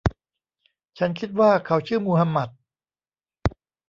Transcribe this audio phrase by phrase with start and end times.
[0.97, 2.49] ฉันคิดว่าเขาชื่อมูฮัมหมัด